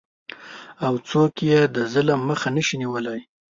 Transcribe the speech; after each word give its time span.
او 0.85 0.93
څوک 1.09 1.33
یې 1.49 1.59
د 1.75 1.77
ظلم 1.93 2.19
مخه 2.29 2.47
نشي 2.55 2.75
نیولی؟ 2.83 3.19